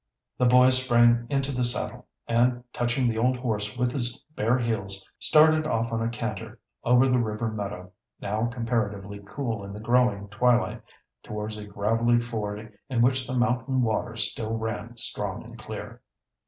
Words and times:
The 0.39 0.47
boy 0.47 0.69
sprang 0.69 1.27
into 1.29 1.51
the 1.55 1.63
saddle, 1.63 2.07
and, 2.27 2.63
touching 2.73 3.07
the 3.07 3.19
old 3.19 3.37
horse 3.37 3.77
with 3.77 3.91
his 3.91 4.17
bare 4.35 4.57
heels, 4.57 5.07
started 5.19 5.67
off 5.67 5.91
on 5.93 6.01
a 6.01 6.09
canter 6.09 6.59
over 6.83 7.07
the 7.07 7.19
river 7.19 7.49
meadow, 7.51 7.91
now 8.19 8.47
comparatively 8.47 9.21
cool 9.27 9.63
in 9.63 9.73
the 9.73 9.79
growing 9.79 10.27
twilight, 10.29 10.81
towards 11.21 11.59
a 11.59 11.67
gravelly 11.67 12.17
ford 12.19 12.79
in 12.89 13.03
which 13.03 13.27
the 13.27 13.37
mountain 13.37 13.83
water 13.83 14.15
still 14.15 14.55
ran 14.57 14.97
strong 14.97 15.43
and 15.43 15.59
clear. 15.59 16.01